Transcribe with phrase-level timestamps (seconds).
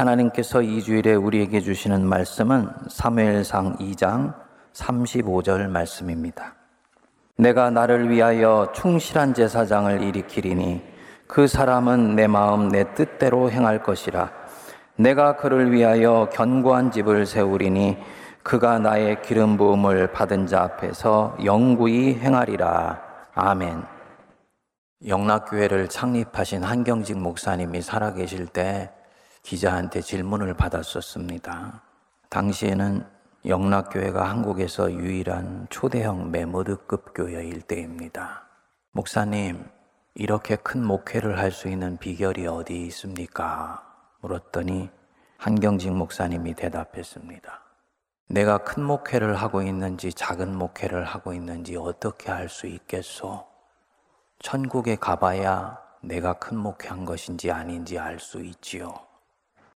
[0.00, 4.34] 하나님께서 이 주일에 우리에게 주시는 말씀은 사무엘상 2장
[4.72, 6.54] 35절 말씀입니다.
[7.36, 10.82] 내가 나를 위하여 충실한 제사장을 일으키리니
[11.26, 14.30] 그 사람은 내 마음 내 뜻대로 행할 것이라.
[14.96, 17.98] 내가 그를 위하여 견고한 집을 세우리니
[18.42, 23.00] 그가 나의 기름 부음을 받은 자 앞에서 영구히 행하리라.
[23.34, 23.82] 아멘.
[25.06, 28.90] 영락교회를 창립하신 한경직 목사님이 살아계실 때
[29.42, 31.82] 기자한테 질문을 받았었습니다.
[32.28, 33.04] 당시에는
[33.46, 38.46] 영락교회가 한국에서 유일한 초대형 메모드급 교회일 때입니다.
[38.92, 39.64] 목사님,
[40.14, 43.82] 이렇게 큰 목회를 할 수 있는 비결이 어디 있습니까?
[44.20, 44.90] 물었더니
[45.38, 47.62] 한경직 목사님이 대답했습니다.
[48.28, 53.46] 내가 큰 목회를 하고 있는지 작은 목회를 하고 있는지 어떻게 알 수 있겠소?
[54.40, 58.94] 천국에 가봐야 내가 큰 목회한 것인지 아닌지 알 수 있지요.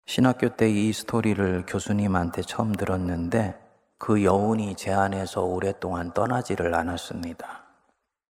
[0.06, 3.58] 신학교 때 이 스토리를 교수님한테 처음 들었는데
[3.98, 7.62] 그 여운이 제 안에서 오랫동안 떠나지를 않았습니다.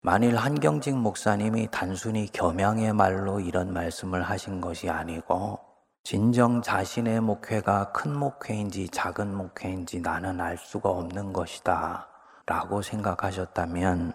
[0.02, 5.60] 만일 한경직 목사님이 단순히 겸양의 말로 이런 말씀을 하신 것이 아니고
[6.02, 12.08] 진정 자신의 목회가 큰 목회인지 작은 목회인지 나는 알 수가 없는 것이다
[12.46, 14.14] 라고 생각하셨다면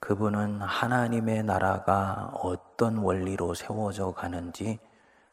[0.00, 4.78] 그분은 하나님의 나라가 어떤 원리로 세워져 가는지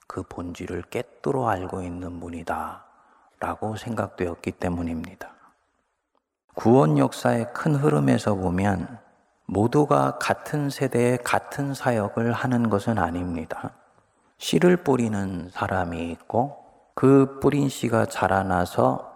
[0.07, 2.85] 그 본질을 깨뜨려 알고 있는 분이다
[3.39, 5.33] 라고 생각되었기 때문입니다.
[6.53, 8.99] 구원 역사의 큰 흐름에서 보면
[9.45, 13.71] 모두가 같은 세대에 같은 사역을 하는 것은 아닙니다.
[14.37, 16.57] 씨를 뿌리는 사람이 있고
[16.95, 19.13] 그 뿌린 씨가 자라나서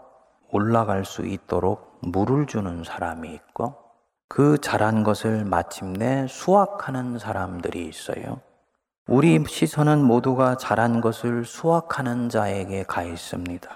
[0.51, 3.75] 올라갈 수 있도록 물을 주는 사람이 있고
[4.27, 8.41] 그 자란 것을 마침내 수확하는 사람들이 있어요.
[9.11, 13.67] 우리 시선은 모두가 자란 것을 수확하는 자에게 가 있습니다.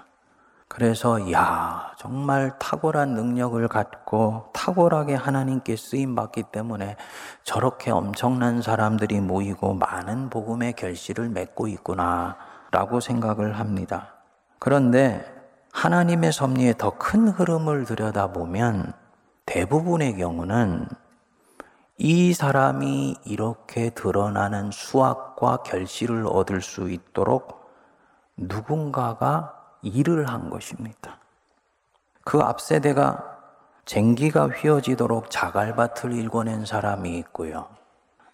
[0.68, 6.94] 그래서 야 정말 탁월한 능력을 갖고 탁월하게 하나님께 쓰임 받기 때문에
[7.42, 14.14] 저렇게 엄청난 사람들이 모이고 많은 복음의 결실을 맺고 있구나라고 생각을 합니다.
[14.60, 15.26] 그런데
[15.72, 18.92] 하나님의 섭리의 더 큰 흐름을 들여다보면
[19.46, 20.86] 대부분의 경우는
[21.96, 27.70] 이 사람이 이렇게 드러나는 수확과 결실을 얻을 수 있도록
[28.36, 31.18] 누군가가 일을 한 것입니다.
[32.24, 33.34] 그 앞세대가
[33.84, 37.68] 쟁기가 휘어지도록 자갈밭을 일궈낸 사람이 있고요.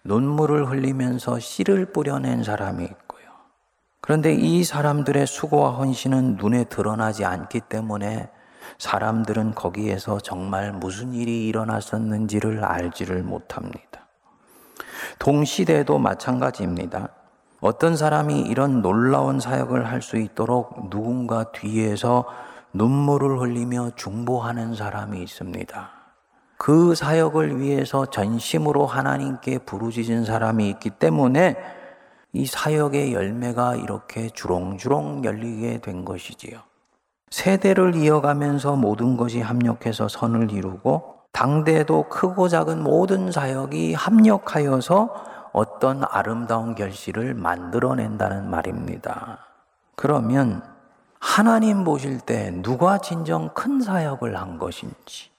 [0.03, 3.21] 눈물을 흘리면서 씨를 뿌려낸 사람이 있고요.
[3.99, 8.31] 그런데 이 사람들의 수고와 헌신은 눈에 드러나지 않기 때문에
[8.81, 14.07] 사람들은 거기에서 정말 무슨 일이 일어났었는지를 알지를 못합니다.
[15.19, 17.09] 동시대도 마찬가지입니다.
[17.59, 22.25] 어떤 사람이 이런 놀라운 사역을 할 수 있도록 누군가 뒤에서
[22.73, 25.91] 눈물을 흘리며 중보하는 사람이 있습니다.
[26.57, 31.55] 그 사역을 위해서 전심으로 하나님께 부르짖은 사람이 있기 때문에
[32.33, 36.70] 이 사역의 열매가 이렇게 주렁주렁 열리게 된 것이지요.
[37.31, 46.75] 세대를 이어가면서 모든 것이 합력해서 선을 이루고 당대도 크고 작은 모든 사역이 합력하여서 어떤 아름다운
[46.75, 49.39] 결실을 만들어낸다는 말입니다.
[49.95, 50.61] 그러면
[51.19, 55.29] 하나님 보실 때 누가 진정 큰 사역을 한 것인지,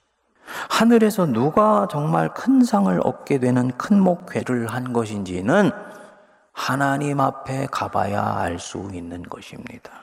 [0.69, 5.71] 하늘에서 누가 정말 큰 상을 얻게 되는 큰 목회를 한 것인지는
[6.53, 10.02] 하나님 앞에 가봐야 알 수 있는 것입니다.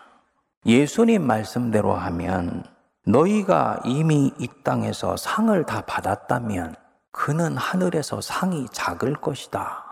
[0.66, 2.64] 예수님 말씀대로 하면
[3.06, 6.74] 너희가 이미 이 땅에서 상을 다 받았다면
[7.12, 9.84] 그는 하늘에서 상이 작을 것이다.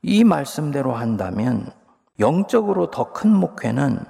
[0.00, 1.70] 이 말씀대로 한다면
[2.18, 4.00] 영적으로 더 큰 목회는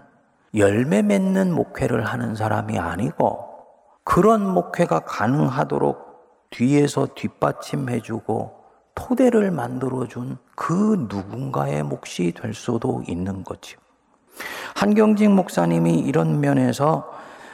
[0.55, 3.49] 열매 맺는 목회를 하는 사람이 아니고
[4.05, 8.63] 그런 목회가 가능하도록 뒤에서 뒷받침해주고
[8.95, 13.82] 토대를 만들어준 그 누군가의 몫이 될 수도 있는 거죠.
[14.83, 17.09] 한경직 목사님이 이런 면에서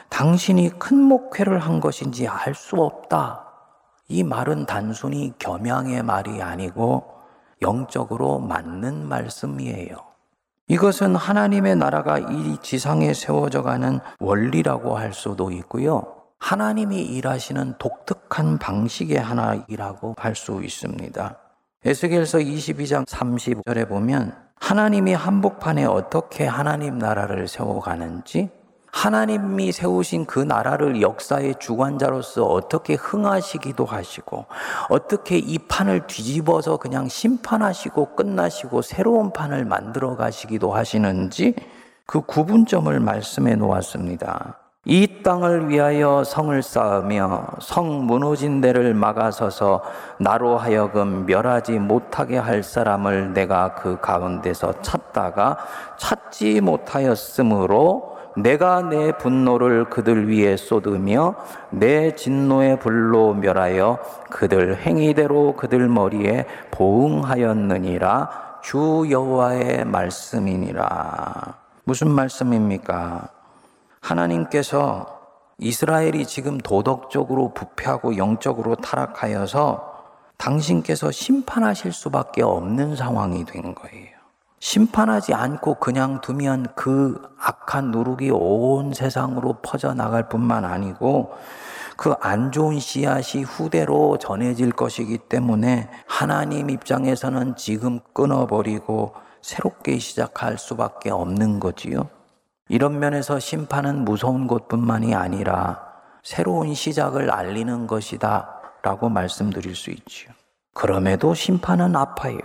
[0.09, 3.45] 당신이 큰 목회를 한 것인지 알 수 없다.
[4.07, 7.03] 이 말은 단순히 겸양의 말이 아니고
[7.61, 9.95] 영적으로 맞는 말씀이에요.
[10.69, 16.15] 이것은 하나님의 나라가 이 지상에 세워져 가는 원리라고 할 수도 있고요.
[16.39, 21.37] 하나님이 일하시는 독특한 방식의 하나이라고 할 수 있습니다.
[21.85, 28.49] 에스겔서 22장 30절에 보면 하나님이 한복판에 어떻게 하나님 나라를 세워가는지
[28.91, 34.45] 하나님이 세우신 그 나라를 역사의 주관자로서 어떻게 흥하시기도 하시고
[34.89, 41.55] 어떻게 이 판을 뒤집어서 그냥 심판하시고 끝나시고 새로운 판을 만들어 가시기도 하시는지
[42.05, 44.58] 그 구분점을 말씀해 놓았습니다.
[44.85, 49.83] 이 땅을 위하여 성을 쌓으며 성 무너진 데를 막아서서
[50.19, 55.57] 나로 하여금 멸하지 못하게 할 사람을 내가 그 가운데서 찾다가
[55.97, 61.35] 찾지 못하였으므로 내가 내 분노를 그들 위에 쏟으며
[61.71, 63.99] 내 진노의 불로 멸하여
[64.29, 68.29] 그들 행위대로 그들 머리에 보응하였느니라
[68.61, 71.53] 주 여호와의 말씀이니라.
[71.83, 73.38] 무슨 말씀입니까?
[74.01, 75.19] 하나님께서
[75.57, 79.89] 이스라엘이 지금 도덕적으로 부패하고 영적으로 타락하여서
[80.37, 84.07] 당신께서 심판하실 수밖에 없는 상황이 된 거예요.
[84.61, 91.33] 심판하지 않고 그냥 두면 그 악한 누룩이 온 세상으로 퍼져나갈 뿐만 아니고
[91.99, 101.09] 그 안 좋은 씨앗이 후대로 전해질 것이기 때문에 하나님 입장에서는 지금 끊어버리고 새롭게 시작할 수밖에
[101.09, 102.09] 없는 거지요.
[102.69, 105.83] 이런 면에서 심판은 무서운 것뿐만이 아니라
[106.23, 110.31] 새로운 시작을 알리는 것이다 라고 말씀드릴 수 있지요.
[110.73, 112.37] 그럼에도 심판은 아파요.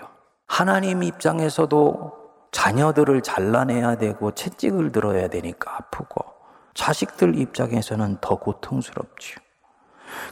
[0.49, 2.12] 하나님 입장에서도
[2.53, 6.25] 자녀들을 잘라내야 되고 채찍을 들어야 되니까 아프고
[6.73, 9.37] 자식들 입장에서는 더 고통스럽지요.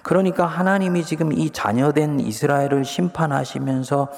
[0.03, 4.09] 그러니까 하나님이 지금 이 자녀된 이스라엘을 심판하시면서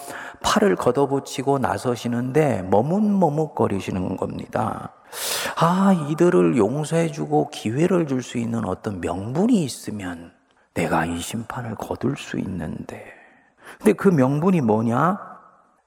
[0.43, 4.93] 팔을 걷어붙이고 나서시는데 머뭇머뭇거리시는 겁니다.
[5.57, 10.33] 아, 이들을 용서해주고 기회를 줄 수 있는 어떤 명분이 있으면
[10.75, 13.13] 내가 이 심판을 거둘 수 있는데.
[13.79, 15.19] 근데 그 명분이 뭐냐?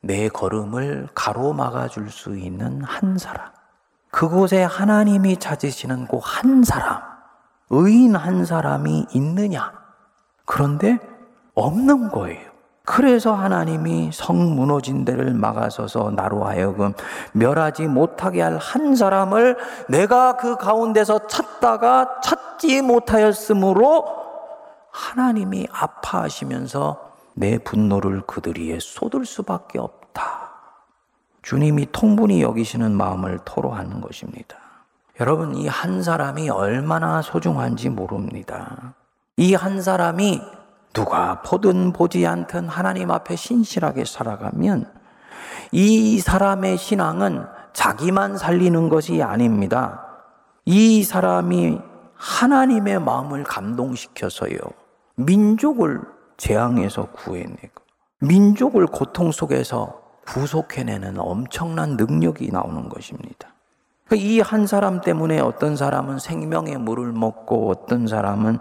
[0.02, 3.52] 내 걸음을 가로막아 줄 수 있는 한 사람.
[4.12, 7.02] 그곳에 하나님이 찾으시는 그 한 사람,
[7.70, 9.74] 의인 한 사람이 있느냐?
[10.46, 10.98] 그런데
[11.56, 12.47] 없는 거예요.
[12.90, 16.94] 그래서 하나님이 성 무너진 데를 막아서서 나로 하여금
[17.34, 19.58] 멸하지 못하게 할 한 사람을
[19.90, 24.06] 내가 그 가운데서 찾다가 찾지 못하였으므로
[24.92, 30.52] 하나님이 아파하시면서 내 분노를 그들 위에 쏟을 수밖에 없다.
[31.42, 34.56] 주님이 통분히 여기시는 마음을 토로하는 것입니다.
[35.20, 38.94] 여러분, 이 한 사람이 얼마나 소중한지 모릅니다.
[39.36, 40.42] 이 한 사람이
[40.98, 44.92] 누가 보든 보지 않든 하나님 앞에 신실하게 살아가면
[45.72, 50.04] 이 사람의 신앙은 자기만 살리는 것이 아닙니다.
[50.66, 51.78] 이 사람이
[52.16, 54.58] 하나님의 마음을 감동시켜서요.
[55.18, 56.02] 민족을
[56.38, 57.84] 재앙에서 구해내고
[58.22, 63.54] 민족을 고통 속에서 구속해내는 엄청난 능력이 나오는 것입니다.
[64.16, 68.60] 이 한 사람 때문에 어떤 사람은 생명의 물을 먹고 어떤 사람은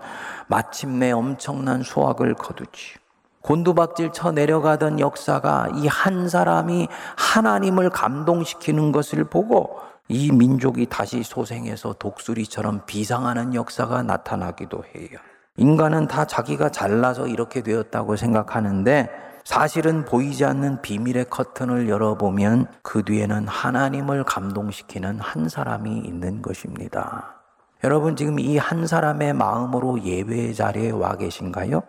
[0.48, 2.94] 마침내 엄청난 수확을 거두지.
[3.42, 9.78] 곤두박질 쳐 내려가던 역사가 이 한 사람이 하나님을 감동시키는 것을 보고
[10.08, 15.18] 이 민족이 다시 소생해서 독수리처럼 비상하는 역사가 나타나기도 해요.
[15.56, 19.08] 인간은 다 자기가 잘나서 이렇게 되었다고 생각하는데
[19.46, 27.36] 사실은 보이지 않는 비밀의 커튼을 열어보면 그 뒤에는 하나님을 감동시키는 한 사람이 있는 것입니다.
[27.84, 31.80] 여러분 지금 이 한 사람의 마음으로 예배 자리에 와 계신가요?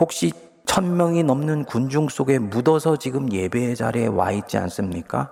[0.00, 0.32] 혹시
[0.66, 5.30] 천 명이 넘는 군중 속에 묻어서 지금 예배 자리에 와 있지 않습니까?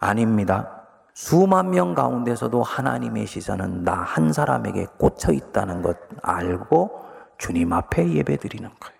[0.00, 0.88] 아닙니다.
[1.14, 6.90] 수만 명 가운데서도 하나님의 시선은 나 한 사람에게 꽂혀 있다는 것 알고
[7.38, 8.99] 주님 앞에 예배 드리는 거예요.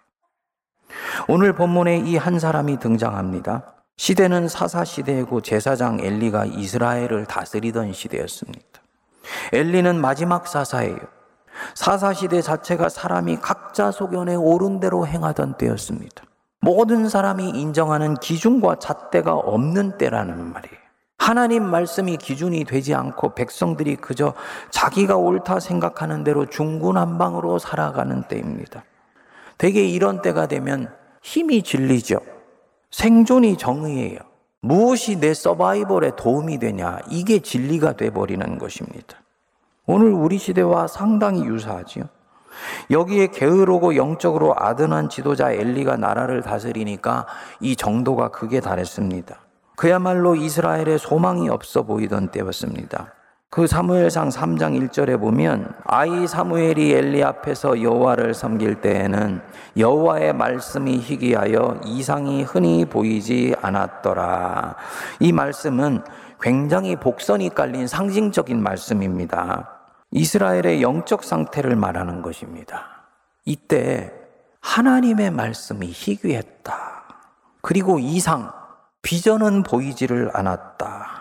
[1.28, 3.62] 오늘 본문에 이 한 사람이 등장합니다.
[3.96, 8.64] 시대는 사사 시대이고 제사장 엘리가 이스라엘을 다스리던 시대였습니다.
[9.52, 10.98] 엘리는 마지막 사사예요.
[11.74, 16.24] 사사 시대 자체가 사람이 각자 소견에 옳은 대로 행하던 때였습니다.
[16.62, 20.80] 모든 사람이 인정하는 기준과 잣대가 없는 때라는 말이에요.
[21.18, 24.32] 하나님 말씀이 기준이 되지 않고 백성들이 그저
[24.70, 28.84] 자기가 옳다 생각하는 대로 중구난방으로 살아가는 때입니다.
[29.60, 30.90] 대개 이런 때가 되면
[31.22, 32.18] 힘이 질리죠.
[32.90, 34.18] 생존이 정의예요.
[34.62, 36.98] 무엇이 내 서바이벌에 도움이 되냐?
[37.10, 39.18] 이게 진리가 돼버리는 것입니다.
[39.84, 42.04] 오늘 우리 시대와 상당히 유사하지요.
[42.90, 47.26] 여기에 게으르고 영적으로 아둔한 지도자 엘리가 나라를 다스리니까
[47.60, 49.40] 이 정도가 극에 달했습니다.
[49.76, 53.12] 그야말로 이스라엘에 소망이 없어 보이던 때였습니다.
[53.52, 59.42] 그 사무엘상 3장 1절에 보면 아이 사무엘이 엘리 앞에서 여호와를 섬길 때에는
[59.76, 64.76] 여호와의 말씀이 희귀하여 이상이 흔히 보이지 않았더라.
[65.18, 66.04] 이 말씀은
[66.40, 69.68] 굉장히 복선이 깔린 상징적인 말씀입니다.
[70.12, 73.02] 이스라엘의 영적 상태를 말하는 것입니다.
[73.44, 74.12] 이때
[74.60, 77.02] 하나님의 말씀이 희귀했다.
[77.62, 78.52] 그리고 이상,
[79.02, 81.19] 비전은 보이지를 않았다.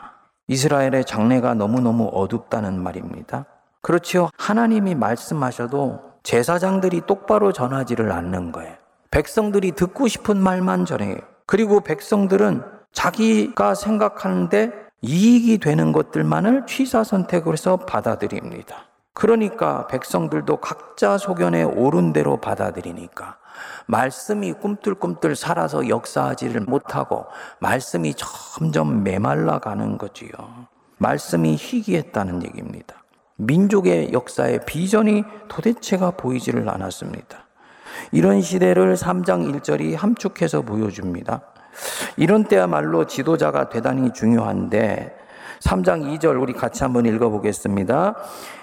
[0.50, 3.46] 이스라엘의 장래가 너무너무 어둡다는 말입니다.
[3.82, 4.29] 그렇지요.
[4.36, 8.74] 하나님이 말씀하셔도 제사장들이 똑바로 전하지를 않는 거예요.
[9.12, 11.18] 백성들이 듣고 싶은 말만 전해요.
[11.46, 18.89] 그리고 백성들은 자기가 생각하는데 이익이 되는 것들만을 취사 선택을 해서 받아들입니다.
[19.13, 23.38] 그러니까 백성들도 각자 소견에 옳은 대로 받아들이니까
[23.88, 27.25] 말씀이 꿈틀꿈틀 살아서 역사하지를 못하고
[27.60, 30.30] 말씀이 점점 메말라 가는 거지요.
[30.98, 33.04] 말씀이 희귀했다는 얘기입니다.
[33.38, 37.48] 민족의 역사의 비전이 도대체가 보이지를 않았습니다.
[38.12, 41.42] 이런 시대를 3장 1절이 함축해서 보여줍니다.
[42.18, 45.16] 이런 때야말로 지도자가 대단히 중요한데
[45.62, 48.16] 3장 2절 우리 같이 한번 읽어보겠습니다.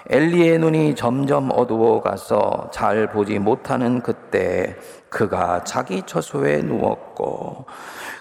[0.09, 4.75] 엘리의 눈이 점점 어두워 가서 잘 보지 못하는 그때
[5.09, 7.65] 그가 자기 처소에 누웠고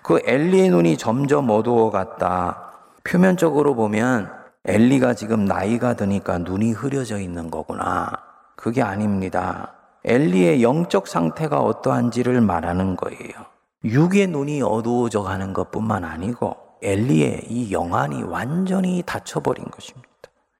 [0.02, 2.72] 그 엘리의 눈이 점점 어두워 갔다.
[3.04, 4.30] 표면적으로 보면
[4.64, 8.10] 엘리가 지금 나이가 드니까 눈이 흐려져 있는 거구나.
[8.56, 9.72] 그게 아닙니다.
[10.04, 13.32] 엘리의 영적 상태가 어떠한지를 말하는 거예요.
[13.84, 20.08] 육의 눈이 어두워져 가는 것 뿐만 아니고 엘리의 이 영안이 완전히 닫혀버린 것입니다.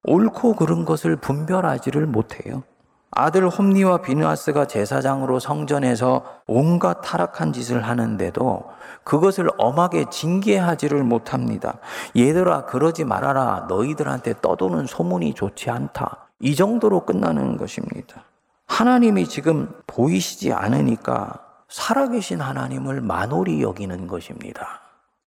[0.05, 2.63] 옳고 그른 것을 분별하지를 못해요.
[3.11, 8.65] 아들 홈니와 비누아스가 제사장으로 성전에서 온갖 타락한 짓을 하는데도
[9.05, 11.79] 그것을 엄하게 징계하지를 못합니다.
[12.17, 13.67] 얘들아, 그러지 말아라.
[13.69, 16.29] 너희들한테 떠도는 소문이 좋지 않다.
[16.41, 18.25] 이 정도로 끝나는 것입니다.
[18.67, 24.86] 하나님이 지금 보이시지 않으니까 살아계신 하나님을 만홀히 여기는 것입니다.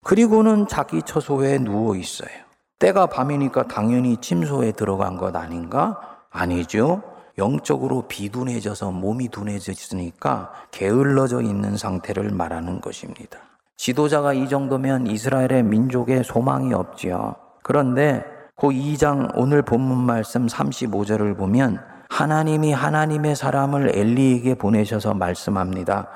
[0.09, 2.31] 그리고는 자기 처소에 누워 있어요.
[2.79, 6.01] 때가 밤이니까 당연히 침소에 들어간 것 아닌가?
[6.31, 7.03] 아니죠.
[7.37, 13.39] 영적으로 비둔해져서 몸이 둔해졌으니까 게을러져 있는 상태를 말하는 것입니다.
[13.77, 17.37] 지도자가 이 정도면 이스라엘의 민족에 소망이 없지요.
[17.63, 18.25] 그런데
[18.57, 26.09] 그 2장 오늘 본문 말씀 35절을 보면 하나님이 하나님의 사람을 엘리에게 보내셔서 말씀합니다.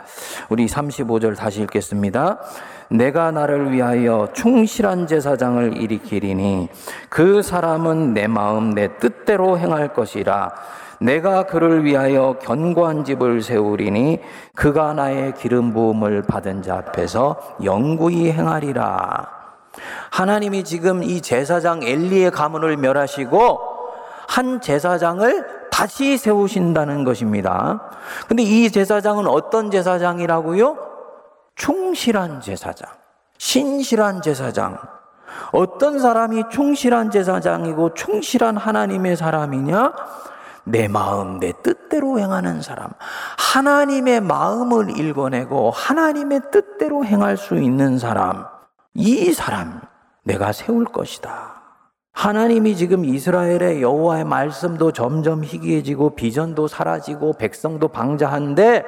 [0.49, 2.40] 우리 35절 다시 읽겠습니다.
[2.88, 6.68] 내가 나를 위하여 충실한 제사장을 일으키리니
[7.08, 10.52] 그 사람은 내 마음 내 뜻대로 행할 것이라
[11.00, 14.20] 내가 그를 위하여 견고한 집을 세우리니
[14.54, 19.28] 그가 나의 기름 부음을 받은 자 앞에서 영구히 행하리라.
[20.11, 23.61] 하나님이 지금 이 제사장 엘리의 가문을 멸하시고
[24.28, 27.91] 한 제사장을 다시 세우신다는 것입니다.
[28.29, 30.79] 근데 이 제사장은 어떤 제사장이라고요?
[31.57, 32.89] 충실한 제사장.
[33.39, 34.79] 신실한 제사장.
[35.51, 39.93] 어떤 사람이 충실한 제사장이고 충실한 하나님의 사람이냐?
[40.62, 42.91] 내 마음, 내 뜻대로 행하는 사람.
[43.37, 48.47] 하나님의 마음을 읽어내고 하나님의 뜻대로 행할 수 있는 사람.
[48.95, 49.81] 이 사람,
[50.23, 51.62] 내가 세울 것이다.
[52.12, 58.85] 하나님이 지금 이스라엘의 여호와의 말씀도 점점 희귀해지고 비전도 사라지고 백성도 방자한데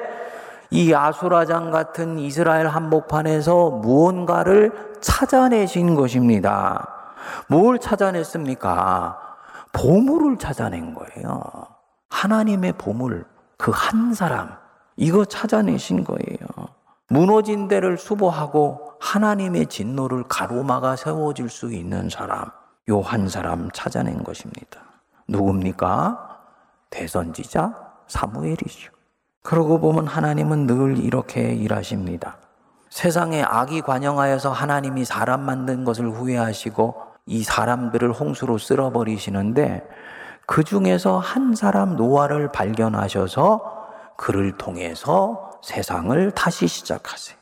[0.71, 6.87] 이 아수라장 같은 이스라엘 한복판에서 무언가를 찾아내신 것입니다.
[7.49, 9.19] 뭘 찾아냈습니까?
[9.73, 11.41] 보물을 찾아낸 거예요.
[12.09, 13.25] 하나님의 보물,
[13.57, 14.49] 그 한 사람,
[14.95, 16.47] 이거 찾아내신 거예요.
[17.09, 22.45] 무너진 데를 수보하고 하나님의 진노를 가로막아 세워질 수 있는 사람,
[22.89, 24.81] 요 한 사람 찾아낸 것입니다.
[25.27, 26.39] 누굽니까?
[26.91, 27.73] 대선지자
[28.07, 28.91] 사무엘이죠.
[29.41, 32.37] 그러고 보면 하나님은 늘 이렇게 일하십니다.
[32.89, 39.87] 세상에 악이 관영하여서 하나님이 사람 만든 것을 후회하시고 이 사람들을 홍수로 쓸어버리시는데
[40.45, 47.37] 그 중에서 한 사람 노아를 발견하셔서 그를 통해서 세상을 다시 시작하세요.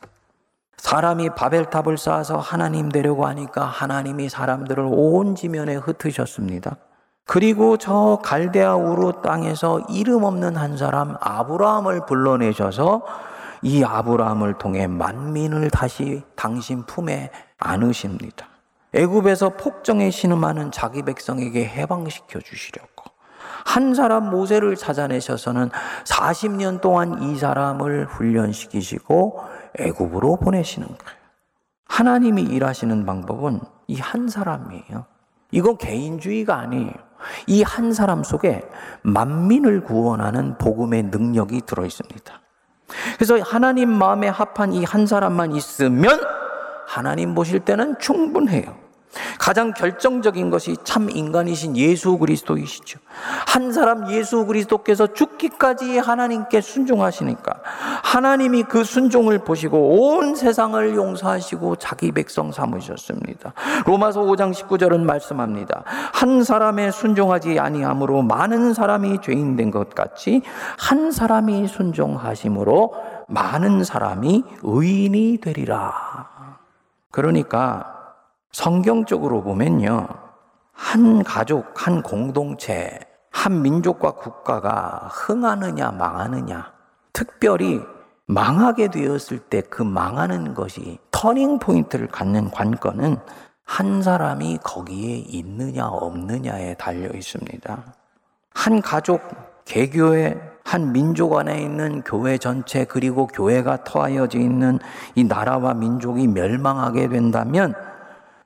[0.78, 6.76] 사람이 바벨탑을 쌓아서 하나님 되려고 하니까 하나님이 사람들을 온 지면에 흩으셨습니다.
[7.26, 13.02] 그리고 저 갈대아 우루 땅에서 이름 없는 한 사람 아브라함을 불러내셔서
[13.62, 18.46] 이 아브라함을 통해 만민을 다시 당신 품에 안으십니다.
[18.92, 23.04] 애굽에서 폭정에 신음하는 자기 백성에게 해방시켜 주시려고
[23.64, 25.70] 한 사람 모세를 찾아내셔서는
[26.04, 29.40] 40년 동안 이 사람을 훈련시키시고
[29.78, 31.18] 애굽으로 보내시는 거예요.
[31.86, 35.04] 하나님이 일하시는 방법은 이 한 사람이에요.
[35.50, 36.92] 이건 개인주의가 아니에요.
[37.46, 38.62] 이 한 사람 속에
[39.02, 42.40] 만민을 구원하는 복음의 능력이 들어 있습니다.
[43.16, 46.20] 그래서 하나님 마음에 합한 이 한 사람만 있으면
[46.86, 48.83] 하나님 보실 때는 충분해요.
[49.38, 52.98] 가장 결정적인 것이 참 인간이신 예수 그리스도이시죠.
[53.46, 57.52] 한 사람 예수 그리스도께서 죽기까지 하나님께 순종하시니까
[58.02, 63.52] 하나님이 그 순종을 보시고 온 세상을 용서하시고 자기 백성 삼으셨습니다.
[63.86, 65.84] 로마서 5장 19절은 말씀합니다.
[66.12, 70.42] 한 사람의 순종하지 아니함으로 많은 사람이 죄인 된 것 같이
[70.78, 72.94] 한 사람이 순종하심으로
[73.26, 76.28] 많은 사람이 의인이 되리라.
[77.10, 78.03] 그러니까
[78.54, 80.06] 성경적으로 보면요.
[80.72, 83.00] 한 가족, 한 공동체,
[83.32, 86.72] 한 민족과 국가가 흥하느냐, 망하느냐.
[87.12, 87.80] 특별히
[88.26, 93.16] 망하게 되었을 때 그 망하는 것이 터닝 포인트를 갖는 관건은
[93.64, 97.84] 한 사람이 거기에 있느냐, 없느냐에 달려 있습니다.
[98.54, 99.20] 한 가족,
[99.64, 104.78] 개교회, 한 민족 안에 있는 교회 전체, 그리고 교회가 터하여져 있는
[105.16, 107.74] 이 나라와 민족이 멸망하게 된다면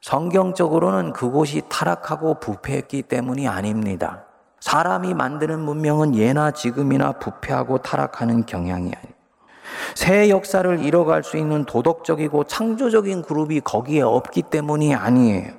[0.00, 4.24] 성경적으로는 그곳이 타락하고 부패했기 때문이 아닙니다.
[4.60, 9.18] 사람이 만드는 문명은 예나 지금이나 부패하고 타락하는 경향이 아니에요.
[9.94, 15.52] 새 역사를 이뤄갈 수 있는 도덕적이고 창조적인 그룹이 거기에 없기 때문이 아니에요.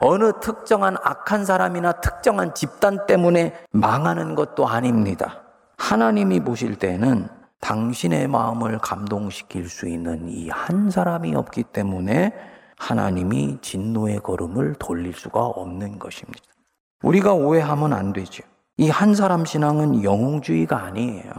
[0.00, 5.42] 어느 특정한 악한 사람이나 특정한 집단 때문에 망하는 것도 아닙니다.
[5.76, 7.28] 하나님이 보실 때는
[7.60, 12.32] 당신의 마음을 감동시킬 수 있는 이 한 사람이 없기 때문에
[12.78, 16.40] 하나님이 진노의 걸음을 돌릴 수가 없는 것입니다.
[17.02, 18.42] 우리가 오해하면 안 되죠.
[18.76, 21.30] 이 한 사람 신앙은 영웅주의가 아니에요.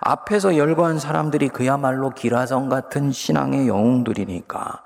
[0.00, 4.82] 앞에서 열거한 사람들이 그야말로 기라성 같은 신앙의 영웅들이니까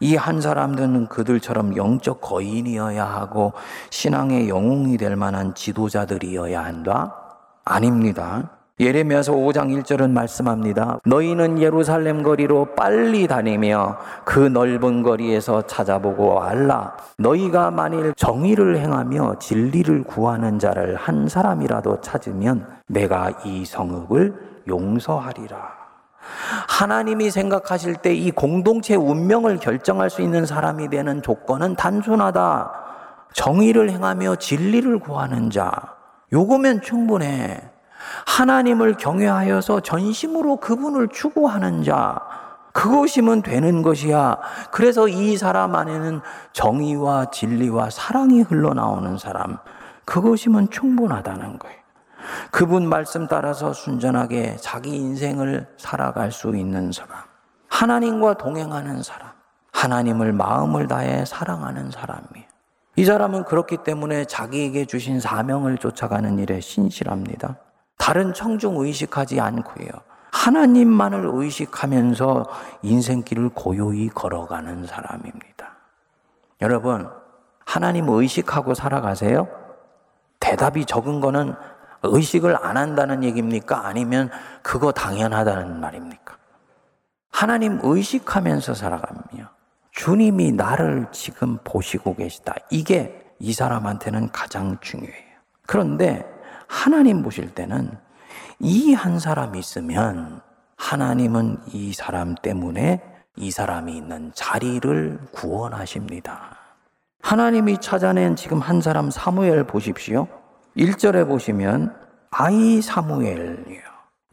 [0.00, 3.52] 이 한 사람들은 그들처럼 영적 거인이어야 하고
[3.90, 7.14] 신앙의 영웅이 될 만한 지도자들이어야 한다?
[7.64, 8.50] 아닙니다.
[8.80, 11.00] 예레미야서 5장 1절은 말씀합니다.
[11.04, 16.96] 너희는 예루살렘 거리로 빨리 다니며 그 넓은 거리에서 찾아보고 알라.
[17.18, 25.78] 너희가 만일 정의를 행하며 진리를 구하는 자를 한 사람이라도 찾으면 내가 이 성읍을 용서하리라.
[26.68, 32.72] 하나님이 생각하실 때 이 공동체 운명을 결정할 수 있는 사람이 되는 조건은 단순하다.
[33.34, 35.70] 정의를 행하며 진리를 구하는 자.
[36.32, 37.60] 요거면 충분해.
[38.26, 42.20] 하나님을 경외하여서 전심으로 그분을 추구하는 자,
[42.72, 44.38] 그것이면 되는 것이야.
[44.70, 46.20] 그래서 이 사람 안에는
[46.52, 49.58] 정의와 진리와 사랑이 흘러나오는 사람,
[50.04, 51.80] 그것이면 충분하다는 거예요.
[52.50, 57.18] 그분 말씀 따라서 순전하게 자기 인생을 살아갈 수 있는 사람,
[57.68, 59.30] 하나님과 동행하는 사람,
[59.72, 62.48] 하나님을 마음을 다해 사랑하는 사람이에요.
[62.96, 67.56] 이 사람은 그렇기 때문에 자기에게 주신 사명을 쫓아가는 일에 신실합니다.
[68.00, 69.90] 다른 청중 의식하지 않고요.
[70.32, 72.46] 하나님만을 의식하면서
[72.82, 75.76] 인생길을 고요히 걸어가는 사람입니다.
[76.62, 77.10] 여러분,
[77.66, 79.48] 하나님 의식하고 살아가세요?
[80.40, 81.54] 대답이 적은 거는
[82.02, 83.86] 의식을 안 한다는 얘기입니까?
[83.86, 84.30] 아니면
[84.62, 86.38] 그거 당연하다는 말입니까?
[87.30, 89.50] 하나님 의식하면서 살아가며
[89.92, 92.54] 주님이 나를 지금 보시고 계시다.
[92.70, 95.30] 이게 이 사람한테는 가장 중요해요.
[95.66, 96.39] 그런데
[96.80, 97.90] 하나님 보실 때는
[98.60, 100.40] 이 한 사람이 있으면
[100.76, 103.02] 하나님은 이 사람 때문에
[103.36, 106.56] 이 사람이 있는 자리를 구원하십니다.
[107.22, 110.28] 하나님이 찾아낸 지금 한 사람 사무엘 보십시오.
[110.76, 111.94] 1절에 보시면
[112.30, 113.82] 아이 사무엘이요.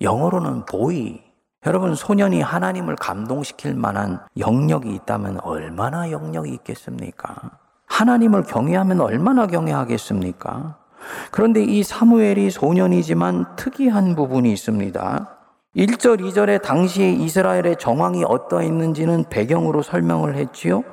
[0.01, 1.19] 영어로는 보이.
[1.65, 7.35] 여러분 소년이 하나님을 감동시킬 만한 영역이 있다면 얼마나 영역이 있겠습니까?
[7.87, 10.77] 하나님을 경외하면 얼마나 경외하겠습니까?
[11.31, 15.37] 그런데 이 사무엘이 소년이지만 특이한 부분이 있습니다.
[15.75, 20.83] 1절, 2절에 당시에 이스라엘의 정황이 어떠했는지는 배경으로 설명을 했지요.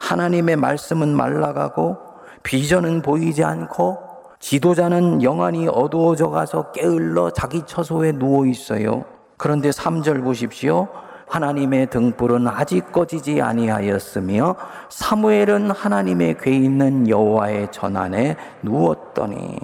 [0.00, 1.96] 하나님의 말씀은 말라가고
[2.42, 3.98] 비전은 보이지 않고
[4.38, 9.04] 지도자는 영안이 어두워져 가서 깨을러 자기 처소에 누워 있어요.
[9.36, 10.88] 그런데 3절 보십시오.
[11.28, 14.56] 하나님의 등불은 아직 꺼지지 아니하였으며
[14.88, 19.58] 사무엘은 하나님의 궤 있는 여호와의 전안에 누웠더니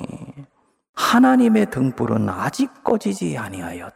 [0.95, 3.95] 하나님의 등불은 아직 꺼지지 아니하였다.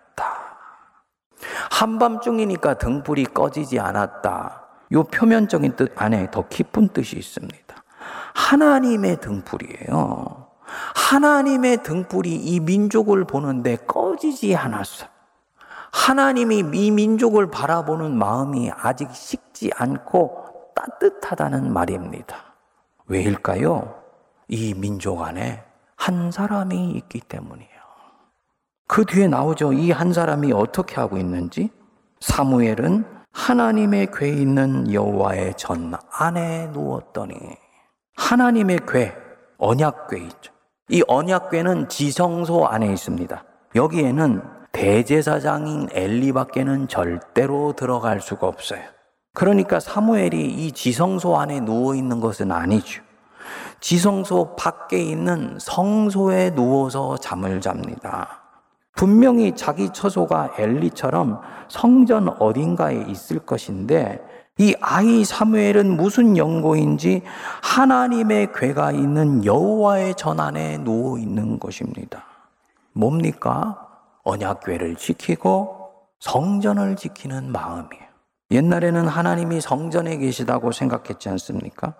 [1.71, 4.65] 한밤중이니까 등불이 꺼지지 않았다.
[4.93, 7.77] 요 표면적인 뜻 안에 더 깊은 뜻이 있습니다.
[8.35, 10.49] 하나님의 등불이에요.
[10.95, 15.07] 하나님의 등불이 이 민족을 보는데 꺼지지 않았어.
[15.93, 22.37] 하나님이 이 민족을 바라보는 마음이 아직 식지 않고 따뜻하다는 말입니다.
[23.07, 23.95] 왜일까요?
[24.49, 25.65] 이 민족 안에
[25.97, 27.69] 한 사람이 있기 때문이에요.
[28.87, 29.73] 그 뒤에 나오죠.
[29.73, 31.71] 이 한 사람이 어떻게 하고 있는지.
[32.21, 37.35] 사무엘은 하나님의 궤 있는 여호와의 전 안에 누웠더니
[38.17, 39.15] 하나님의 궤
[39.59, 40.53] 언약궤 있죠.
[40.89, 43.45] 이 언약궤는 지성소 안에 있습니다.
[43.75, 44.43] 여기에는
[44.79, 48.81] 대제사장인 엘리밖에는 절대로 들어갈 수가 없어요.
[49.35, 53.03] 그러니까 사무엘이 이 지성소 안에 누워 있는 것은 아니죠.
[53.81, 58.41] 지성소 밖에 있는 성소에 누워서 잠을 잡니다.
[58.95, 64.21] 분명히 자기 처소가 엘리처럼 성전 어딘가에 있을 것인데
[64.59, 67.23] 이 아이 사무엘은 무슨 연고인지
[67.65, 72.23] 하나님의 괴가 있는 여호와의 전안에 누워 있는 것입니다.
[72.93, 73.88] 뭡니까?
[74.29, 75.77] 언약궤를 지키고
[76.21, 78.09] 성전을 지키는 마음이에요.
[78.51, 81.95] 옛날에는 하나님이 성전에 계시다고 생각했지 않습니까?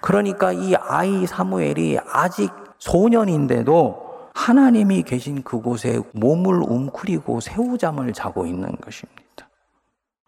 [0.00, 9.48] 그러니까 이 아이 사무엘이 아직 소년인데도 하나님이 계신 그곳에 몸을 웅크리고 새우잠을 자고 있는 것입니다.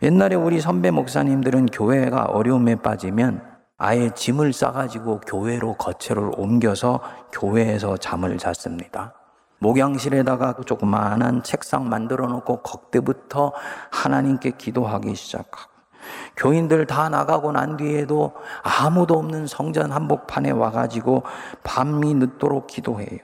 [0.02, 3.42] 옛날에 우리 선배 목사님들은 교회가 어려움에 빠지면
[3.76, 7.00] 아예 짐을 싸가지고 교회로 거처를 옮겨서
[7.32, 9.17] 교회에서 잠을 잤습니다.
[9.58, 13.52] 목양실에다가 조그마한 책상 만들어 놓고 거때부터
[13.90, 15.72] 하나님께 기도하기 시작하고
[16.36, 21.24] 교인들 다 나가고 난 뒤에도 아무도 없는 성전 한복판에 와가지고
[21.64, 23.18] 밤이 늦도록 기도해요.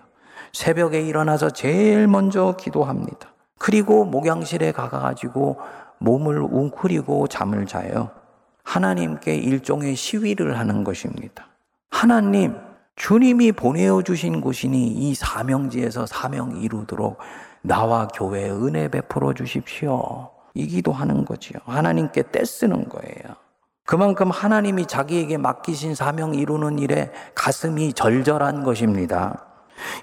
[0.52, 3.32] 새벽에 일어나서 제일 먼저 기도합니다.
[3.58, 5.58] 그리고 목양실에 가가지고
[5.98, 8.10] 몸을 웅크리고 잠을 자요.
[8.62, 11.46] 하나님께 일종의 시위를 하는 것입니다.
[11.90, 12.56] 하나님,
[12.96, 17.18] 주님이 보내어 주신 곳이니 이 사명지에서 사명 이루도록
[17.62, 20.30] 나와 교회에 은혜 베풀어 주십시오.
[20.54, 21.58] 이 기도하는 거지요.
[21.64, 23.36] 하나님께 떼쓰는 거예요.
[23.84, 29.44] 그만큼 하나님이 자기에게 맡기신 사명 이루는 일에 가슴이 절절한 것입니다.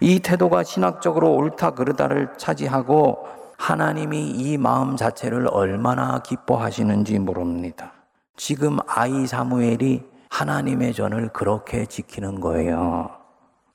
[0.01, 3.25] 이 태도가 신학적으로 옳다 그르다를 차지하고
[3.57, 7.93] 하나님이 이 마음 자체를 얼마나 기뻐하시는지 모릅니다.
[8.35, 13.09] 지금 아이 사무엘이 하나님의 전을 그렇게 지키는 거예요.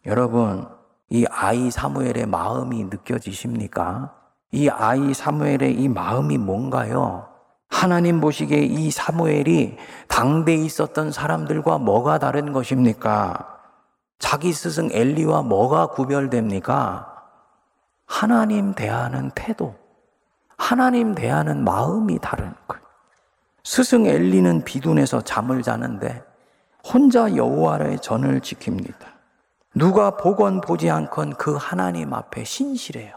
[0.07, 0.67] 여러분,
[1.11, 4.15] 이 아이 사무엘의 마음이 느껴지십니까?
[4.53, 7.29] 이 아이 사무엘의 이 마음이 뭔가요?
[7.69, 9.77] 하나님 보시기에 이 사무엘이
[10.09, 13.59] 당대에 있었던 사람들과 뭐가 다른 것입니까?
[14.19, 17.13] 자기 스승 엘리와 뭐가 구별됩니까?
[18.07, 19.75] 하나님 대하는 태도,
[20.57, 22.83] 하나님 대하는 마음이 다른 거예요.
[23.63, 26.25] 스승 엘리는 비둔에서 잠을 자는데
[26.93, 28.95] 혼자 여호와의 전을 지킵니다.
[29.75, 33.15] 누가 보건 보지 않건 그 하나님 앞에 신실해요.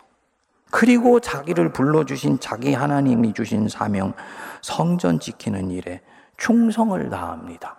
[0.71, 4.13] 그리고 자기를 불러주신 자기 하나님이 주신 사명,
[4.61, 6.01] 성전 지키는 일에
[6.37, 7.75] 충성을 다합니다.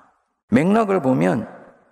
[0.51, 1.49] 맥락을 보면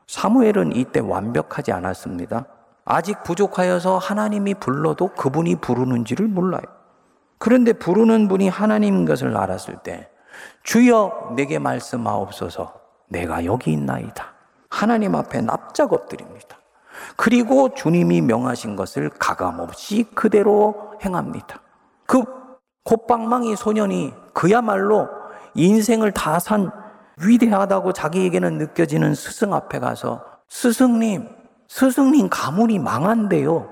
[0.07, 2.47] 사무엘은 이때 완벽하지 않았습니다.
[2.85, 6.63] 아직 부족하여서 하나님이 불러도 그분이 부르는지를 몰라요.
[7.39, 10.09] 그런데 부르는 분이 하나님인 것을 알았을 때
[10.63, 14.35] 주여 내게 말씀하옵소서 내가 여기 있나이다.
[14.71, 16.59] 하나님 앞에 납작 엎드립니다.
[17.17, 21.61] 그리고 주님이 명하신 것을 가감없이 그대로 행합니다.
[22.07, 22.25] 그
[22.85, 25.09] 콧방망이 소년이 그야말로
[25.55, 26.71] 인생을 다 산
[27.21, 31.29] 위대하다고 자기에게는 느껴지는 스승 앞에 가서 스승님,
[31.67, 33.69] 스승님 가문이 망한대요.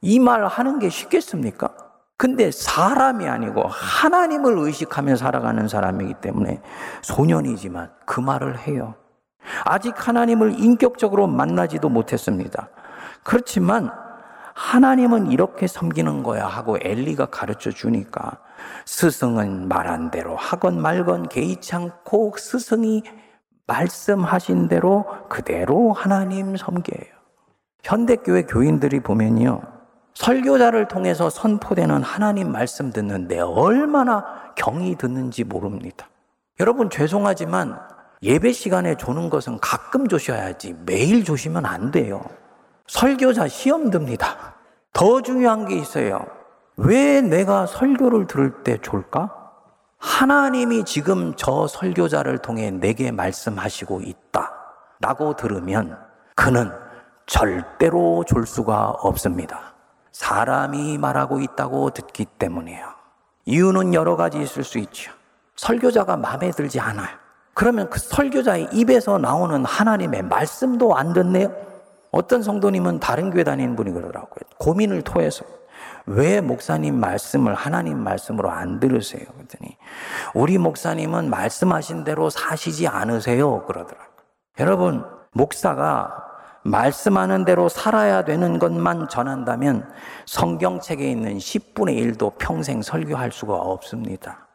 [0.00, 1.68] 이 말 하는 게 쉽겠습니까?
[2.18, 6.62] 근데 사람이 아니고 하나님을 의식하며 살아가는 사람이기 때문에
[7.02, 8.94] 소년이지만 그 말을 해요.
[9.64, 12.68] 아직 하나님을 인격적으로 만나지도 못했습니다.
[13.22, 13.90] 그렇지만
[14.54, 18.38] 하나님은 이렇게 섬기는 거야 하고 엘리가 가르쳐 주니까
[18.86, 23.02] 스승은 말한 대로 하건 말건 개의치 않고 스승이
[23.66, 27.04] 말씀하신 대로 그대로 하나님 섬겨요.
[27.82, 29.75] 현대교회 교인들이 보면요.
[30.16, 34.24] 설교자를 통해서 선포되는 하나님 말씀 듣는데 얼마나
[34.56, 36.08] 경이 듣는지 모릅니다.
[36.58, 37.78] 여러분 죄송하지만
[38.22, 42.24] 예배 시간에 조는 것은 가끔 조셔야지 매일 조시면 안 돼요.
[42.86, 44.54] 설교자 시험 듭니다.
[44.94, 46.26] 더 중요한 게 있어요.
[46.78, 49.34] 왜 내가 설교를 들을 때 졸까?
[49.98, 54.52] 하나님이 지금 저 설교자를 통해 내게 말씀하시고 있다.
[54.98, 55.98] 라고 들으면
[56.34, 56.72] 그는
[57.26, 59.75] 절대로 졸 수가 없습니다.
[60.16, 62.86] 사람이 말하고 있다고 듣기 때문이에요.
[63.44, 65.12] 이유는 여러 가지 있을 수 있죠.
[65.56, 67.10] 설교자가 마음에 들지 않아요.
[67.52, 71.54] 그러면 그 설교자의 입에서 나오는 하나님의 말씀도 안 듣네요.
[72.12, 74.40] 어떤 성도님은 다른 교회 다니는 분이 그러더라고요.
[74.58, 75.44] 고민을 토해서
[76.06, 79.26] 왜 목사님 말씀을 하나님 말씀으로 안 들으세요?
[79.34, 79.76] 그랬더니
[80.32, 83.66] 우리 목사님은 말씀하신 대로 사시지 않으세요.
[83.66, 84.08] 그러더라고요.
[84.60, 86.25] 여러분, 목사가
[86.66, 89.88] 말씀하는 대로 살아야 되는 것만 전한다면
[90.26, 94.46] 성경책에 있는 10분의 1도 평생 설교할 수가 없습니다.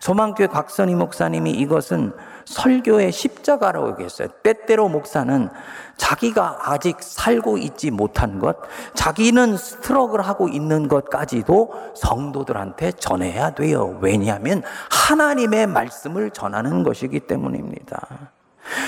[0.00, 2.12] 소망교회 곽선희 목사님이 이것은
[2.44, 4.28] 설교의 십자가라고 얘기했어요.
[4.42, 5.48] 때때로 목사는
[5.96, 8.58] 자기가 아직 살고 있지 못한 것,
[8.94, 13.98] 자기는 스트럭을 하고 있는 것까지도 성도들한테 전해야 돼요.
[14.00, 18.35] 왜냐하면 하나님의 말씀을 전하는 것이기 때문입니다.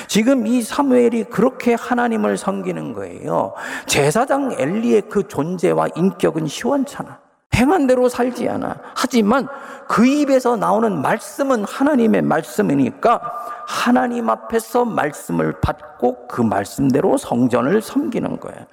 [0.06, 3.54] 지금 이 사무엘이 그렇게 하나님을 섬기는 거예요.
[3.86, 7.18] 제사장 엘리의 그 존재와 인격은 시원찮아.
[7.54, 8.76] 행한 대로 살지 않아.
[8.94, 9.48] 하지만
[9.88, 13.20] 그 입에서 나오는 말씀은 하나님의 말씀이니까
[13.66, 18.66] 하나님 앞에서 말씀을 받고 그 말씀대로 성전을 섬기는 거예요.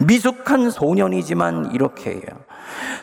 [0.00, 2.22] 미숙한 소년이지만 이렇게 해요.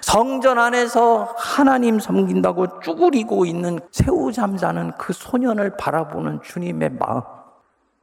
[0.01, 7.21] 성전 안에서 하나님 섬긴다고 쭈그리고 있는 새우 잠자는 그 소년을 바라보는 주님의 마음.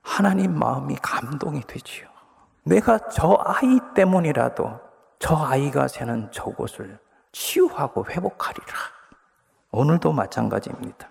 [0.07, 2.07] 하나님 마음이 감동이 되지요.
[2.63, 4.81] 내가 저 아이 때문이라도
[5.19, 6.99] 저 아이가 사는 저곳을
[7.33, 8.73] 치유하고 회복하리라.
[9.73, 11.09] 오늘도 마찬가지입니다.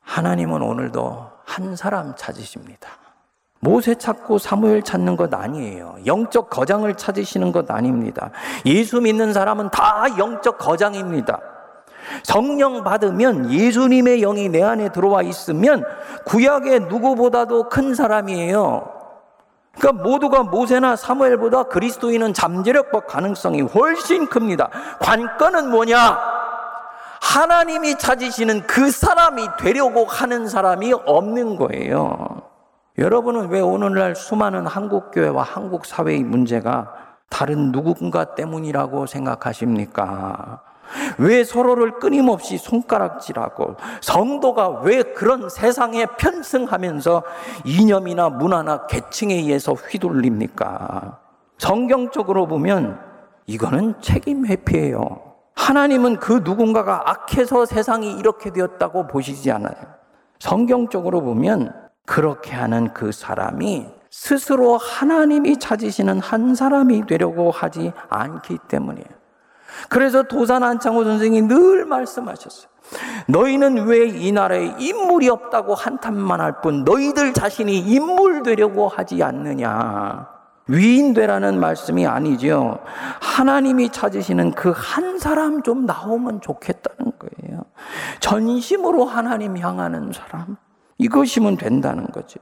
[0.00, 2.88] 하나님은 오늘도 한 사람 찾으십니다.
[3.60, 5.96] 모세 찾고 사무엘 찾는 것 아니에요.
[6.06, 8.30] 영적 거장을 찾으시는 것 아닙니다.
[8.64, 11.38] 예수 믿는 사람은 다 영적 거장입니다.
[12.22, 15.84] 성령 받으면 예수님의 영이 내 안에 들어와 있으면
[16.24, 18.98] 구약의 누구보다도 큰 사람이에요.
[19.78, 24.70] 그러니까 모두가 모세나 사무엘보다 그리스도인은 잠재력과 가능성이 훨씬 큽니다.
[25.00, 26.18] 관건은 뭐냐?
[27.20, 32.42] 하나님이 찾으시는 그 사람이 되려고 하는 사람이 없는 거예요.
[32.98, 36.92] 여러분은 왜 오늘날 수많은 한국 교회와 한국 사회의 문제가
[37.30, 40.62] 다른 누군가 때문이라고 생각하십니까?
[41.18, 47.22] 왜 서로를 끊임없이 손가락질하고 성도가 왜 그런 세상에 편승하면서
[47.64, 51.18] 이념이나 문화나 계층에 의해서 휘둘립니까?
[51.58, 53.00] 성경적으로 보면
[53.46, 55.28] 이거는 책임 회피예요.
[55.54, 59.74] 하나님은 그 누군가가 악해서 세상이 이렇게 되었다고 보시지 않아요.
[60.38, 61.74] 성경적으로 보면
[62.06, 69.17] 그렇게 하는 그 사람이 스스로 하나님이 찾으시는 한 사람이 되려고 하지 않기 때문이에요.
[69.88, 72.68] 그래서 도산 안창호 선생이 늘 말씀하셨어요.
[73.26, 80.26] 너희는 왜 이 나라에 인물이 없다고 한탄만 할 뿐 너희들 자신이 인물 되려고 하지 않느냐.
[80.70, 82.78] 위인 되라는 말씀이 아니죠.
[83.20, 87.62] 하나님이 찾으시는 그 한 사람 좀 나오면 좋겠다는 거예요.
[88.20, 90.56] 전심으로 하나님 향하는 사람.
[90.98, 92.40] 이것이면 된다는 거죠.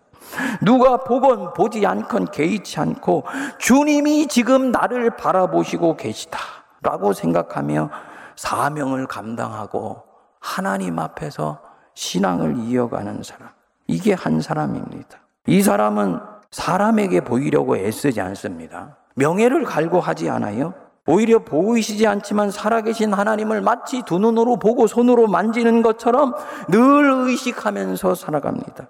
[0.61, 3.25] 누가 보건 보지 않건 개의치 않고
[3.59, 6.39] 주님이 지금 나를 바라보시고 계시다.
[6.87, 7.91] 라고 생각하며
[8.37, 10.05] 사명을 감당하고
[10.39, 11.61] 하나님 앞에서
[11.95, 13.49] 신앙을 이어가는 사람.
[13.89, 15.19] 이게 한 사람입니다.
[15.49, 16.21] 이 사람은
[16.53, 18.99] 사람에게 보이려고 애쓰지 않습니다.
[19.17, 20.75] 명예를 갈구하지 않아요.
[21.09, 26.35] 오히려 보이시지 않지만 살아계신 하나님을 마치 두 눈으로 보고 손으로 만지는 것처럼
[26.69, 28.89] 늘 의식하면서 살아갑니다.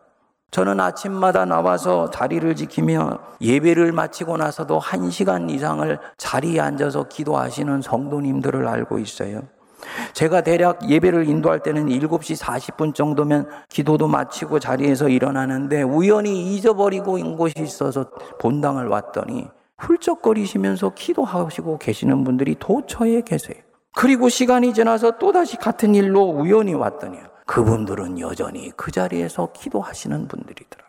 [0.51, 8.67] 저는 아침마다 나와서 자리를 지키며 예배를 마치고 나서도 한 시간 이상을 자리에 앉아서 기도하시는 성도님들을
[8.67, 9.43] 알고 있어요.
[10.15, 17.37] 제가 대략 예배를 인도할 때는 7시 40분 정도면 기도도 마치고 자리에서 일어나는데 우연히 잊어버리고 인
[17.37, 18.07] 곳이 있어서
[18.41, 23.59] 본당을 왔더니 훌쩍거리시면서 기도하시고 계시는 분들이 도처에 계세요.
[23.95, 30.87] 그리고 시간이 지나서 또다시 같은 일로 우연히 왔더니 그분들은 여전히 그 자리에서 기도하시는 분들이더라고요.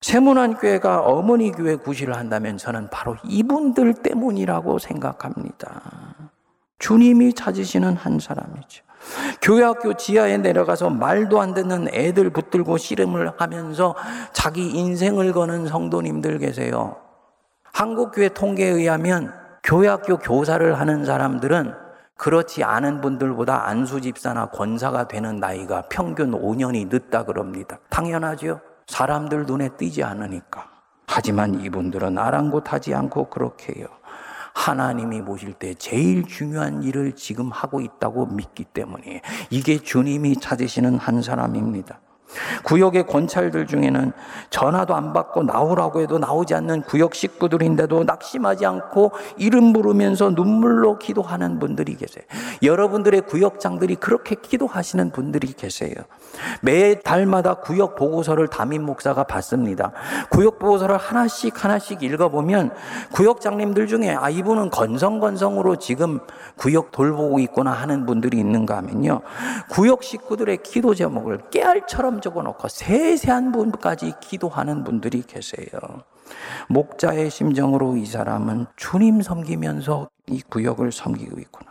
[0.00, 5.80] 세문안 교회가 어머니 교회 구실을 한다면 저는 바로 이분들 때문이라고 생각합니다.
[6.80, 8.84] 주님이 찾으시는 한 사람이죠.
[9.40, 13.94] 교회 학교 지하에 내려가서 말도 안 듣는 애들 붙들고 씨름을 하면서
[14.32, 16.96] 자기 인생을 거는 성도님들 계세요.
[17.72, 21.81] 한국교회 통계에 의하면 교회 학교 교사를 하는 사람들은
[22.22, 27.80] 그렇지 않은 분들보다 안수 집사나 권사가 되는 나이가 평균 5년이 늦다 그럽니다.
[27.90, 28.60] 당연하죠.
[28.86, 30.70] 사람들 눈에 띄지 않으니까.
[31.08, 33.88] 하지만 이분들은 아랑곳하지 않고 그렇게 해요.
[34.54, 41.22] 하나님이 보실 때 제일 중요한 일을 지금 하고 있다고 믿기 때문에 이게 주님이 찾으시는 한
[41.22, 41.98] 사람입니다.
[42.64, 44.12] 구역의 권찰들 중에는
[44.50, 51.58] 전화도 안 받고 나오라고 해도 나오지 않는 구역 식구들인데도 낙심하지 않고 이름 부르면서 눈물로 기도하는
[51.58, 52.24] 분들이 계세요.
[52.62, 55.94] 여러분들의 구역장들이 그렇게 기도하시는 분들이 계세요.
[56.60, 59.92] 매 달마다 구역 보고서를 담임 목사가 받습니다.
[60.30, 62.70] 구역 보고서를 하나씩 하나씩 읽어보면
[63.12, 66.20] 구역장님들 중에 아, 이분은 건성건성으로 지금
[66.56, 69.20] 구역 돌보고 있구나 하는 분들이 있는가 하면요.
[69.70, 75.68] 구역 식구들의 기도 제목을 깨알처럼 적어놓고 세세한 분까지 기도하는 분들이 계세요.
[76.68, 81.70] 목자의 심정으로 이 사람은 주님 섬기면서 이 구역을 섬기고 있구나.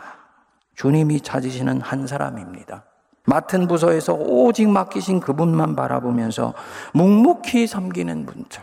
[0.76, 2.84] 주님이 찾으시는 한 사람입니다.
[3.24, 6.54] 맡은 부서에서 오직 맡기신 그분만 바라보면서
[6.94, 8.62] 묵묵히 섬기는 분들.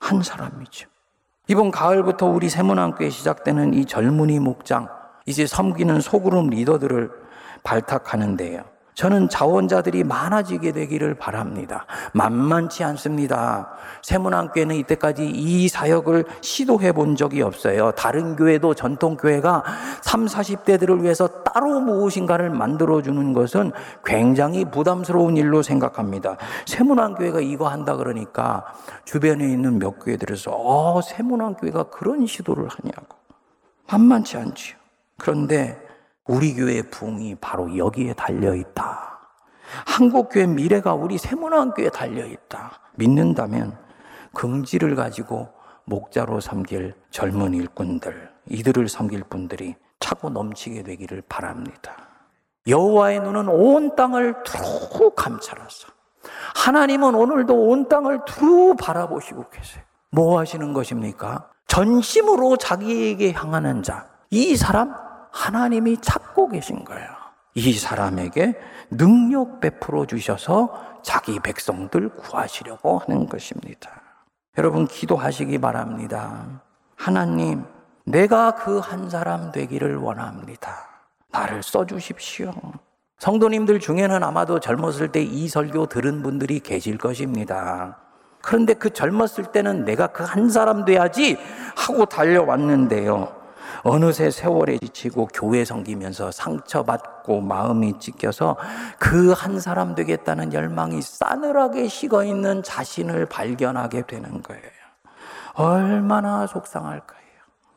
[0.00, 0.88] 한 사람이죠.
[1.48, 4.88] 이번 가을부터 우리 세문안교에 시작되는 이 젊은이 목장,
[5.26, 7.10] 이제 섬기는 소그룹 리더들을
[7.64, 8.77] 발탁하는데요.
[8.98, 11.86] 저는 자원자들이 많아지게 되기를 바랍니다.
[12.14, 13.70] 만만치 않습니다.
[14.02, 17.92] 세문안교회는 이때까지 이 사역을 시도해 본 적이 없어요.
[17.92, 19.62] 다른 교회도 전통교회가
[20.02, 23.70] 3, 40대들을 위해서 따로 무엇인가를 만들어주는 것은
[24.04, 26.36] 굉장히 부담스러운 일로 생각합니다.
[26.66, 28.64] 세문안교회가 이거 한다 그러니까
[29.04, 33.16] 주변에 있는 몇 교회들에서 어, 세문안교회가 그런 시도를 하냐고.
[33.86, 34.76] 만만치 않지요.
[35.18, 35.87] 그런데
[36.28, 39.18] 우리 교회의 부흥이 바로 여기에 달려 있다.
[39.86, 42.78] 한국 교회 미래가 우리 세문안교에 달려 있다.
[42.96, 43.76] 믿는다면
[44.34, 45.48] 긍지를 가지고
[45.84, 51.96] 목자로 섬길 젊은 일꾼들, 이들을 섬길 분들이 차고 넘치게 되기를 바랍니다.
[52.66, 55.88] 여호와의 눈은 온 땅을 두루 감찰하사
[56.54, 59.82] 하나님은 오늘도 온 땅을 두루 바라보시고 계세요.
[60.10, 61.48] 뭐 하시는 것입니까?
[61.66, 64.08] 전심으로 자기에게 향하는 자.
[64.30, 67.08] 이 사람 하나님이 찾고 계신 거예요.
[67.54, 68.58] 이 사람에게
[68.90, 73.90] 능력 베풀어 주셔서 자기 백성들 구하시려고 하는 것입니다.
[74.56, 76.62] 여러분 기도하시기 바랍니다.
[76.96, 77.64] 하나님,
[78.04, 80.86] 내가 그 한 사람 되기를 원합니다.
[81.30, 82.52] 나를 써 주십시오.
[83.18, 87.98] 성도님들 중에는 아마도 젊었을 때 이 설교 들은 분들이 계실 것입니다.
[88.40, 91.36] 그런데 그 젊었을 때는 내가 그 한 사람 돼야지
[91.76, 93.32] 하고 달려왔는데요.
[93.82, 98.56] 어느새 세월에 지치고 교회 섬기면서 상처받고 마음이 찢겨서
[98.98, 104.62] 그 한 사람 되겠다는 열망이 싸늘하게 식어 있는 자신을 발견하게 되는 거예요.
[105.54, 107.18] 얼마나 속상할까요?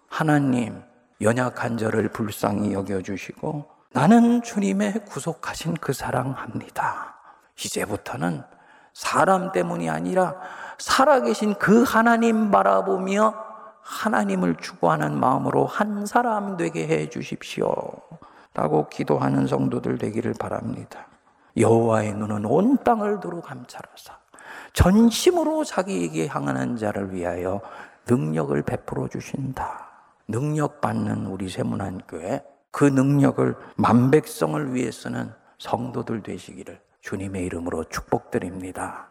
[0.10, 0.82] 하나님,
[1.22, 7.16] 연약한 저를 불쌍히 여겨주시고 나는 주님의 구속하신 그 사랑합니다.
[7.64, 8.44] 이제부터는
[8.94, 10.36] 사람 때문이 아니라
[10.80, 13.51] 살아계신 그 하나님 바라보며
[13.92, 17.72] 하나님을 추구하는 마음으로 한 사람 되게 해 주십시오.
[18.54, 21.08] 라고 기도하는 성도들 되기를 바랍니다.
[21.58, 24.18] 여호와의 눈은 온 땅을 두루 감찰하사
[24.74, 27.60] 전심으로 자기에게 향하는 자를 위하여
[28.08, 29.90] 능력을 베풀어 주신다.
[30.28, 39.08] 능력 받는 우리 세문안 교회 그 능력을 만백성을 위해 쓰는 성도들 되시기를 주님의 이름으로 축복드립니다.